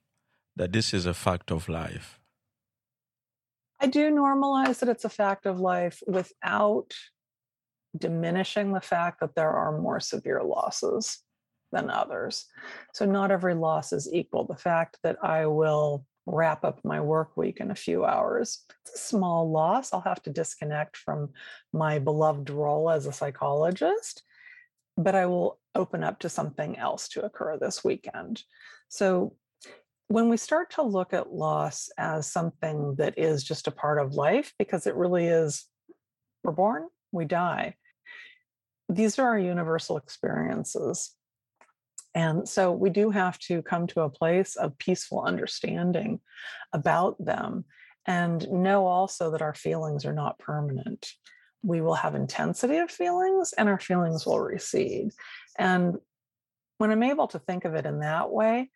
[0.57, 2.19] that this is a fact of life
[3.81, 6.93] I do normalize that it's a fact of life without
[7.97, 11.19] diminishing the fact that there are more severe losses
[11.73, 12.47] than others.
[12.95, 14.45] So, not every loss is equal.
[14.47, 18.95] The fact that I will wrap up my work week in a few hours, it's
[18.97, 19.93] a small loss.
[19.93, 21.31] I'll have to disconnect from
[21.73, 24.23] my beloved role as a psychologist.
[24.97, 28.43] but I will open up to something else to occur this weekend.
[28.89, 29.37] So
[30.09, 34.15] when we start to look at loss as something that is just a part of
[34.15, 35.67] life, because it really is,
[36.45, 37.75] we're born, we die.
[38.89, 41.13] These are our universal experiences.
[42.15, 46.21] And so we do have to come to a place of peaceful understanding
[46.73, 47.65] about them
[48.07, 51.11] and know also that our feelings are not permanent.
[51.63, 55.11] We will have intensity of feelings and our feelings will recede.
[55.59, 55.97] And
[56.79, 58.71] when I'm able to think of it in that way,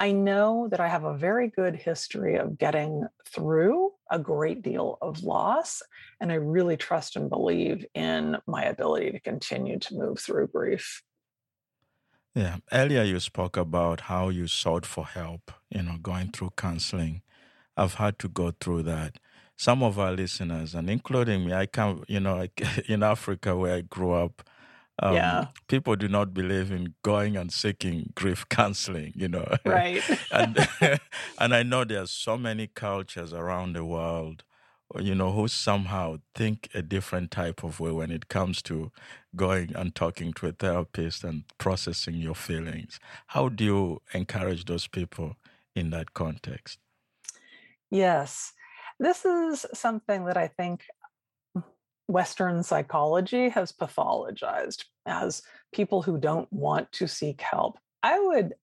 [0.00, 4.98] I know that I have a very good history of getting through a great deal
[5.00, 5.82] of loss.
[6.20, 11.02] And I really trust and believe in my ability to continue to move through grief.
[12.34, 12.56] Yeah.
[12.72, 17.22] Earlier, you spoke about how you sought for help, you know, going through counseling.
[17.76, 19.18] I've had to go through that.
[19.56, 22.48] Some of our listeners, and including me, I come, you know,
[22.88, 24.42] in Africa where I grew up,
[25.00, 25.46] um, yeah.
[25.68, 29.56] people do not believe in going and seeking grief counseling you know.
[29.64, 30.02] Right.
[30.30, 30.68] And
[31.38, 34.44] and i know there's so many cultures around the world
[35.00, 38.92] you know who somehow think a different type of way when it comes to
[39.34, 43.00] going and talking to a therapist and processing your feelings.
[43.28, 45.36] How do you encourage those people
[45.74, 46.78] in that context?
[47.90, 48.52] Yes.
[49.00, 50.84] This is something that i think
[52.06, 57.78] Western psychology has pathologized as people who don't want to seek help.
[58.02, 58.54] I would,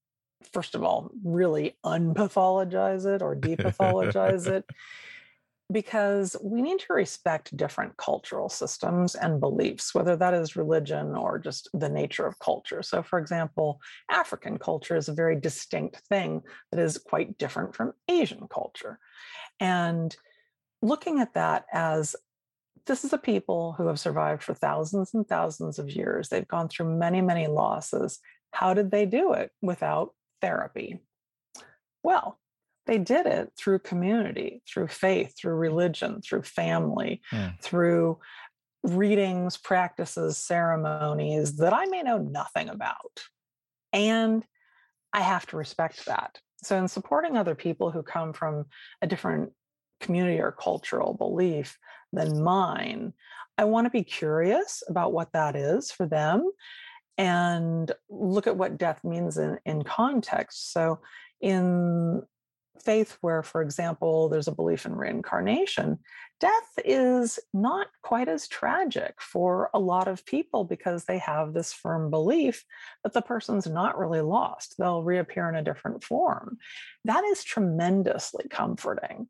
[0.54, 4.66] first of all, really unpathologize it or depathologize it
[5.72, 11.40] because we need to respect different cultural systems and beliefs, whether that is religion or
[11.40, 12.84] just the nature of culture.
[12.84, 17.94] So, for example, African culture is a very distinct thing that is quite different from
[18.10, 19.00] Asian culture.
[19.60, 20.16] And
[20.82, 22.16] looking at that as
[22.86, 26.30] this is a people who have survived for thousands and thousands of years.
[26.30, 28.20] They've gone through many, many losses.
[28.52, 31.00] How did they do it without therapy?
[32.04, 32.40] Well,
[32.88, 37.60] they did it through community, through faith, through religion, through family, mm.
[37.62, 38.20] through
[38.84, 43.22] readings, practices, ceremonies that I may know nothing about.
[43.94, 44.44] And
[45.14, 46.40] I have to respect that.
[46.64, 48.66] So, in supporting other people who come from
[49.02, 49.52] a different
[50.02, 51.78] community or cultural belief,
[52.14, 53.14] than mine.
[53.58, 56.50] I want to be curious about what that is for them
[57.18, 60.72] and look at what death means in, in context.
[60.74, 61.00] So,
[61.40, 62.22] in
[62.80, 66.00] faith where, for example, there's a belief in reincarnation,
[66.40, 71.72] death is not quite as tragic for a lot of people because they have this
[71.72, 72.64] firm belief
[73.04, 74.76] that the person's not really lost.
[74.78, 76.58] They'll reappear in a different form.
[77.06, 79.28] That is tremendously comforting.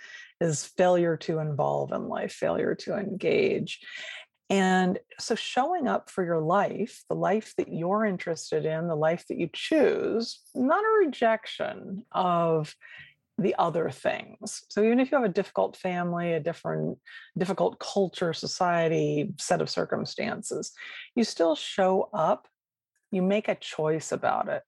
[0.40, 3.80] is failure to involve in life, failure to engage.
[4.52, 9.24] And so, showing up for your life, the life that you're interested in, the life
[9.28, 12.76] that you choose, not a rejection of
[13.38, 14.62] the other things.
[14.68, 16.98] So, even if you have a difficult family, a different,
[17.38, 20.72] difficult culture, society, set of circumstances,
[21.14, 22.46] you still show up,
[23.10, 24.64] you make a choice about it.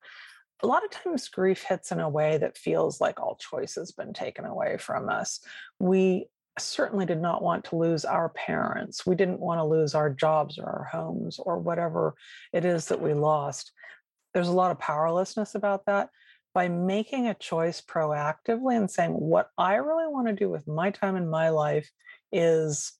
[0.62, 3.92] A lot of times, grief hits in a way that feels like all choice has
[3.92, 5.40] been taken away from us.
[5.78, 6.28] We
[6.58, 9.04] certainly did not want to lose our parents.
[9.04, 12.14] We didn't want to lose our jobs or our homes or whatever
[12.52, 13.72] it is that we lost.
[14.34, 16.10] There's a lot of powerlessness about that.
[16.54, 20.90] by making a choice proactively and saying, what I really want to do with my
[20.90, 21.90] time in my life
[22.32, 22.92] is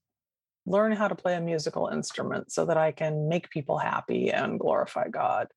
[0.66, 4.58] learn how to play a musical instrument so that I can make people happy and
[4.58, 5.48] glorify God,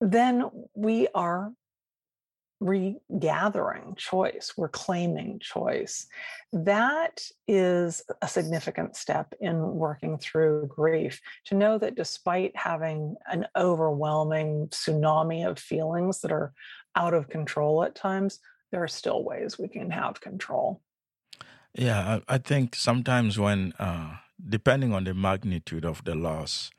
[0.00, 1.50] then we are
[2.60, 6.06] regathering choice, we're claiming choice.
[6.52, 13.46] That is a significant step in working through grief to know that despite having an
[13.56, 16.52] overwhelming tsunami of feelings that are
[16.94, 18.40] out of control at times,
[18.70, 20.80] there are still ways we can have control.
[21.74, 24.16] Yeah, I, I think sometimes when, uh,
[24.48, 26.70] depending on the magnitude of the loss,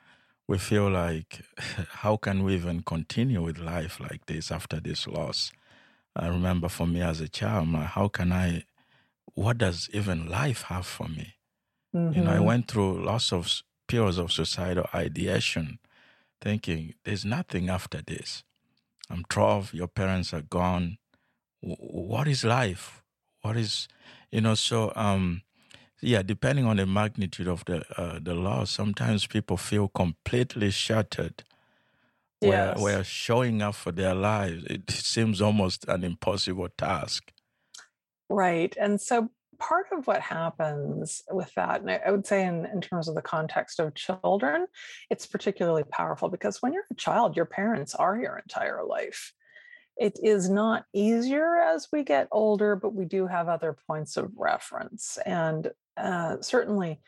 [0.47, 1.41] we feel like,
[1.89, 5.51] how can we even continue with life like this after this loss?
[6.16, 8.64] I remember for me as a child, like, how can I,
[9.34, 11.36] what does even life have for me?
[11.95, 12.18] Mm-hmm.
[12.18, 12.45] You know, I mm-hmm.
[12.45, 15.80] went through lots of periods of suicidal ideation,
[16.41, 18.43] thinking there's nothing after this.
[19.09, 20.97] I'm 12, your parents are gone.
[21.62, 23.03] what is life?
[23.41, 23.88] What is,
[24.32, 25.43] you know, so, um,
[26.01, 31.43] yeah, depending on the magnitude of the uh, the loss, sometimes people feel completely shattered
[32.49, 32.79] yes.
[32.79, 37.31] where showing up for their lives, it seems almost an impossible task.
[38.29, 38.75] Right.
[38.79, 39.29] And so
[39.59, 43.21] part of what happens with that, and I would say in, in terms of the
[43.21, 44.65] context of children,
[45.09, 49.33] it's particularly powerful because when you're a child, your parents are your entire life.
[49.97, 54.31] It is not easier as we get older, but we do have other points of
[54.35, 55.19] reference.
[55.25, 57.01] And uh, certainly,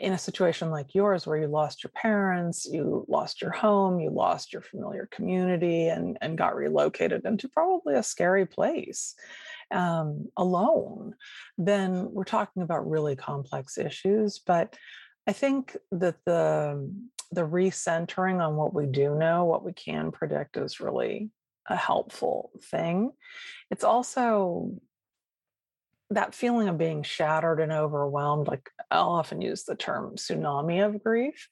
[0.00, 4.10] in a situation like yours where you lost your parents you lost your home you
[4.10, 9.14] lost your familiar community and, and got relocated into probably a scary place
[9.70, 11.14] um, alone
[11.58, 14.76] then we're talking about really complex issues but
[15.26, 16.90] i think that the
[17.32, 21.30] the recentering on what we do know what we can predict is really
[21.68, 23.12] a helpful thing.
[23.70, 24.70] It's also
[26.10, 31.02] that feeling of being shattered and overwhelmed, like I'll often use the term tsunami of
[31.02, 31.48] grief,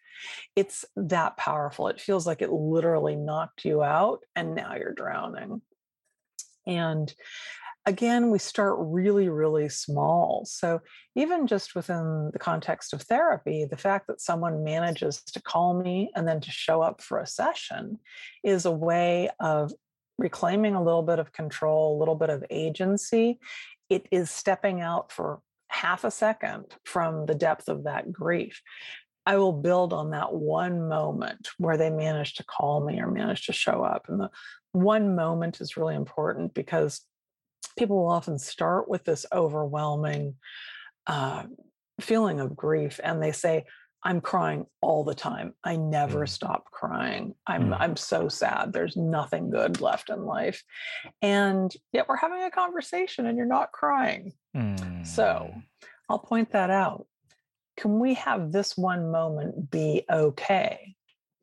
[0.54, 1.88] it's that powerful.
[1.88, 5.60] It feels like it literally knocked you out and now you're drowning.
[6.66, 7.12] And
[7.86, 10.44] again, we start really, really small.
[10.46, 10.80] So,
[11.16, 16.10] even just within the context of therapy, the fact that someone manages to call me
[16.14, 17.98] and then to show up for a session
[18.42, 19.72] is a way of
[20.16, 23.38] reclaiming a little bit of control, a little bit of agency,
[23.88, 28.62] it is stepping out for half a second from the depth of that grief.
[29.26, 33.46] I will build on that one moment where they managed to call me or managed
[33.46, 34.06] to show up.
[34.08, 34.30] And the
[34.72, 37.00] one moment is really important because
[37.78, 40.34] people will often start with this overwhelming
[41.06, 41.44] uh,
[42.00, 43.64] feeling of grief and they say,
[44.04, 45.54] I'm crying all the time.
[45.64, 46.28] I never mm.
[46.28, 47.34] stop crying.
[47.46, 47.76] I'm mm.
[47.80, 48.72] I'm so sad.
[48.72, 50.62] There's nothing good left in life.
[51.22, 54.32] And yet we're having a conversation and you're not crying.
[54.54, 55.06] Mm.
[55.06, 55.54] So
[56.08, 57.06] I'll point that out.
[57.78, 60.94] Can we have this one moment be okay?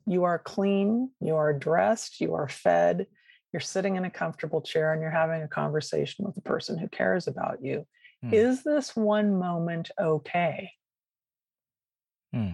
[0.06, 3.08] You are clean, you are dressed, you are fed,
[3.52, 6.88] you're sitting in a comfortable chair and you're having a conversation with the person who
[6.88, 7.86] cares about you.
[8.22, 8.34] Hmm.
[8.34, 10.72] Is this one moment okay?
[12.34, 12.52] Hmm.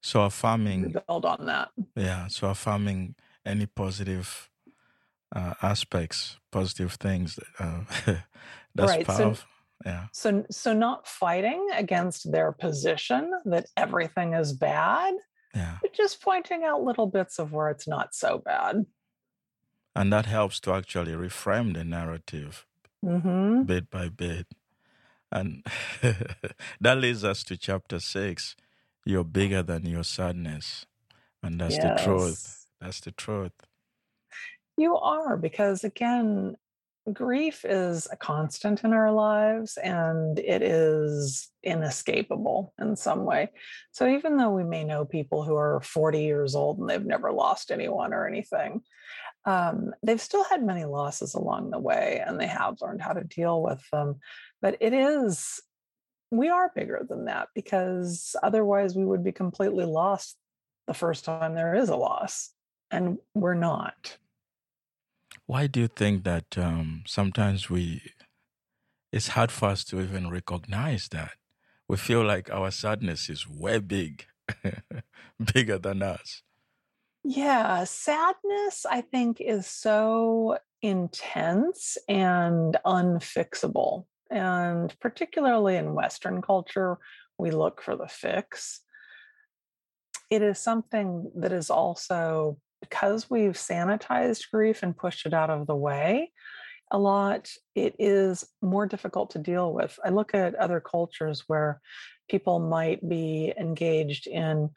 [0.00, 1.70] So affirming build on that.
[1.94, 2.28] Yeah.
[2.28, 4.50] So affirming any positive
[5.34, 7.38] uh, aspects, positive things.
[7.58, 7.80] Uh,
[8.74, 9.06] that's right.
[9.06, 9.34] powerful.
[9.34, 9.44] So,
[9.84, 10.06] yeah.
[10.12, 15.14] So so not fighting against their position that everything is bad.
[15.54, 15.78] Yeah.
[15.82, 18.86] But just pointing out little bits of where it's not so bad.
[19.94, 22.66] And that helps to actually reframe the narrative
[23.04, 23.62] mm-hmm.
[23.62, 24.46] bit by bit.
[25.32, 25.64] And
[26.80, 28.54] that leads us to chapter six
[29.06, 30.84] you're bigger than your sadness.
[31.42, 32.00] And that's yes.
[32.00, 32.66] the truth.
[32.80, 33.52] That's the truth.
[34.76, 36.56] You are, because again,
[37.12, 43.50] grief is a constant in our lives and it is inescapable in some way.
[43.92, 47.30] So even though we may know people who are 40 years old and they've never
[47.30, 48.82] lost anyone or anything,
[49.44, 53.22] um, they've still had many losses along the way and they have learned how to
[53.22, 54.16] deal with them.
[54.60, 55.62] But it is
[56.30, 60.36] we are bigger than that because otherwise we would be completely lost
[60.86, 62.50] the first time there is a loss
[62.90, 64.18] and we're not.
[65.46, 68.02] Why do you think that um, sometimes we
[69.12, 71.32] it's hard for us to even recognize that?
[71.88, 74.26] We feel like our sadness is way big
[75.54, 76.42] bigger than us.
[77.24, 86.98] Yeah sadness i think is so intense and unfixable and particularly in Western culture,
[87.38, 88.80] we look for the fix.
[90.30, 95.66] It is something that is also because we've sanitized grief and pushed it out of
[95.66, 96.32] the way
[96.90, 99.98] a lot, it is more difficult to deal with.
[100.04, 101.80] I look at other cultures where
[102.28, 104.70] people might be engaged in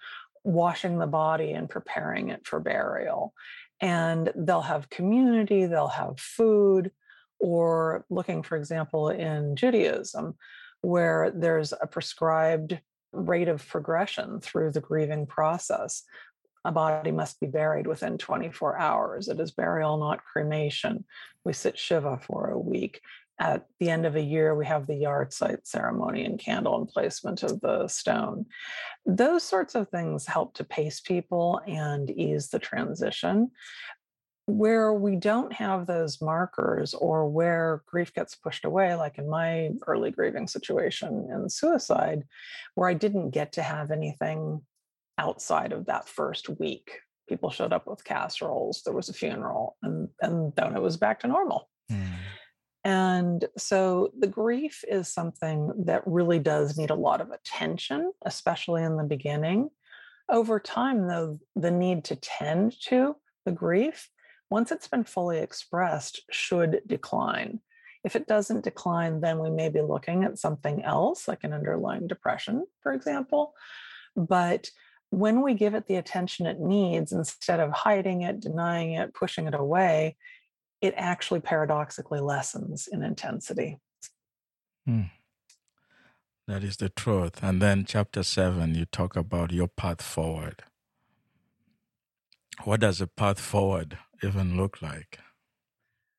[0.44, 3.34] washing the body and preparing it for burial.
[3.82, 6.92] And they'll have community, they'll have food,
[7.40, 10.36] or looking, for example, in Judaism,
[10.82, 12.80] where there's a prescribed
[13.12, 16.04] rate of progression through the grieving process.
[16.66, 19.28] A body must be buried within 24 hours.
[19.28, 21.06] It is burial, not cremation.
[21.46, 23.02] We sit Shiva for a week.
[23.42, 27.42] At the end of a year, we have the yahrzeit ceremony and candle and placement
[27.42, 28.46] of the stone.
[29.06, 33.52] Those sorts of things help to pace people and ease the transition
[34.50, 39.70] where we don't have those markers or where grief gets pushed away, like in my
[39.88, 42.24] early grieving situation in suicide,
[42.76, 44.62] where I didn't get to have anything
[45.18, 47.00] outside of that first week.
[47.28, 51.20] People showed up with casseroles, there was a funeral, and, and then it was back
[51.20, 51.70] to normal.
[51.92, 52.08] Mm.
[52.86, 58.84] And so the grief is something that really does need a lot of attention, especially
[58.84, 59.70] in the beginning.
[60.30, 64.10] Over time, though, the need to tend to the grief
[64.50, 67.60] once it's been fully expressed, should decline.
[68.04, 72.08] If it doesn't decline, then we may be looking at something else, like an underlying
[72.08, 73.54] depression, for example.
[74.16, 74.70] But
[75.12, 79.48] when we give it the attention it needs, instead of hiding it, denying it, pushing
[79.48, 80.16] it away,
[80.82, 83.80] it actually paradoxically lessens in intensity.
[84.86, 85.04] Hmm.
[86.48, 87.44] That is the truth.
[87.44, 90.64] And then, chapter seven, you talk about your path forward.
[92.64, 95.20] What does a path forward even look like?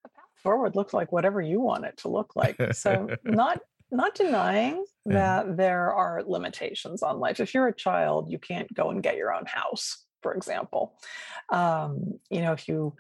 [0.05, 2.57] A path forward looks like whatever you want it to look like.
[2.75, 3.61] So not
[3.93, 5.43] not denying yeah.
[5.43, 7.41] that there are limitations on life.
[7.41, 10.95] If you're a child, you can't go and get your own house, for example.
[11.49, 12.95] Um, you know, if you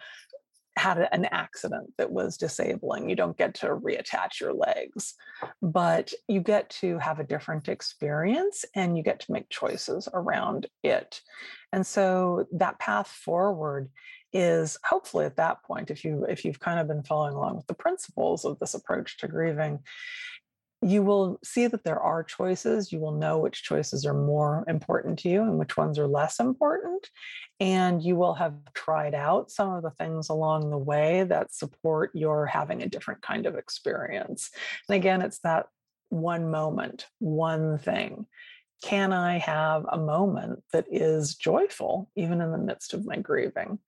[0.80, 3.10] had an accident that was disabling.
[3.10, 5.14] You don't get to reattach your legs,
[5.60, 10.68] but you get to have a different experience and you get to make choices around
[10.82, 11.20] it.
[11.72, 13.90] And so that path forward
[14.32, 17.66] is hopefully at that point if you if you've kind of been following along with
[17.66, 19.80] the principles of this approach to grieving
[20.82, 22.90] you will see that there are choices.
[22.90, 26.40] You will know which choices are more important to you and which ones are less
[26.40, 27.06] important.
[27.58, 32.12] And you will have tried out some of the things along the way that support
[32.14, 34.50] your having a different kind of experience.
[34.88, 35.66] And again, it's that
[36.08, 38.26] one moment, one thing.
[38.82, 43.78] Can I have a moment that is joyful, even in the midst of my grieving?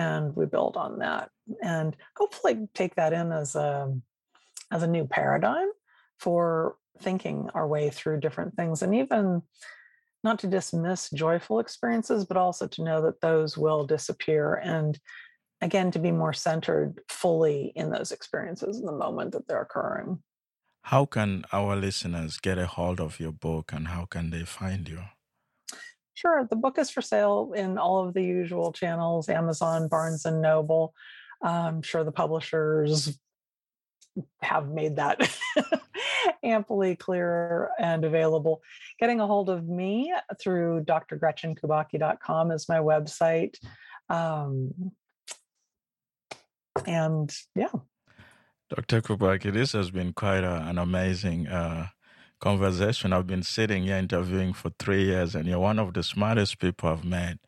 [0.00, 1.28] And we build on that
[1.62, 3.92] and hopefully take that in as a
[4.72, 5.68] as a new paradigm
[6.18, 9.42] for thinking our way through different things and even
[10.24, 14.54] not to dismiss joyful experiences, but also to know that those will disappear.
[14.54, 14.98] And
[15.60, 20.22] again, to be more centered fully in those experiences in the moment that they're occurring.
[20.84, 24.88] How can our listeners get a hold of your book and how can they find
[24.88, 25.02] you?
[26.20, 26.46] Sure.
[26.50, 30.92] The book is for sale in all of the usual channels Amazon, Barnes and Noble.
[31.42, 33.18] I'm sure the publishers
[34.42, 35.34] have made that
[36.44, 38.60] amply clear and available.
[38.98, 43.56] Getting a hold of me through drgretchenkubacky.com is my website.
[44.10, 44.92] Um,
[46.86, 47.72] and yeah.
[48.68, 49.00] Dr.
[49.00, 51.86] Kubacky, this has been quite a, an amazing uh,
[52.40, 53.12] conversation.
[53.12, 56.88] I've been sitting here interviewing for three years, and you're one of the smartest people
[56.88, 57.38] I've met.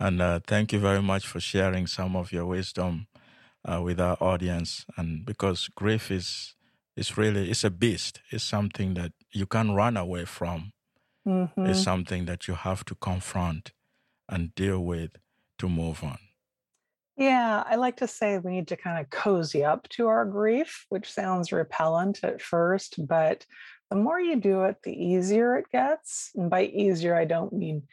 [0.00, 3.08] And uh, thank you very much for sharing some of your wisdom
[3.64, 4.86] uh, with our audience.
[4.96, 6.54] And because grief is
[6.96, 8.20] is really it's a beast.
[8.30, 10.72] It's something that you can't run away from.
[11.26, 11.66] Mm-hmm.
[11.66, 13.72] It's something that you have to confront
[14.28, 15.10] and deal with
[15.58, 16.18] to move on.
[17.16, 20.86] Yeah, I like to say we need to kind of cozy up to our grief,
[20.88, 23.44] which sounds repellent at first, but
[23.90, 26.30] the more you do it, the easier it gets.
[26.34, 27.84] And by easier, I don't mean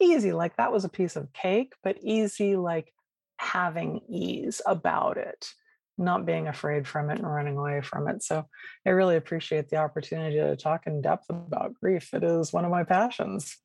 [0.00, 2.92] easy like that was a piece of cake, but easy like
[3.38, 5.52] having ease about it,
[5.96, 8.22] not being afraid from it and running away from it.
[8.22, 8.46] So
[8.86, 12.12] I really appreciate the opportunity to talk in depth about grief.
[12.12, 13.56] It is one of my passions.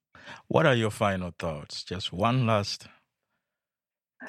[0.47, 1.83] What are your final thoughts?
[1.83, 2.87] Just one last.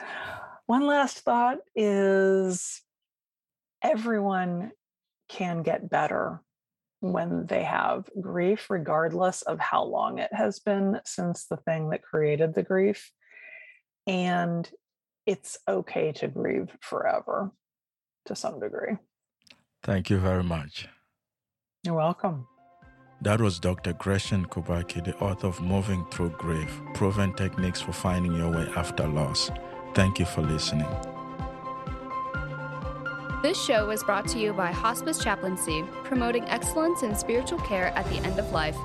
[0.66, 2.80] One last thought is
[3.82, 4.72] everyone
[5.28, 6.40] can get better
[7.12, 12.02] when they have grief, regardless of how long it has been since the thing that
[12.02, 13.10] created the grief.
[14.06, 14.68] And
[15.26, 17.50] it's okay to grieve forever
[18.26, 18.96] to some degree.
[19.82, 20.88] Thank you very much.
[21.82, 22.46] You're welcome.
[23.20, 23.92] That was Dr.
[23.92, 29.06] Gretchen Kubacky, the author of Moving Through Grief Proven Techniques for Finding Your Way After
[29.06, 29.50] Loss.
[29.94, 31.13] Thank you for listening.
[33.44, 38.06] This show was brought to you by Hospice Chaplaincy, promoting excellence in spiritual care at
[38.06, 38.78] the end of life.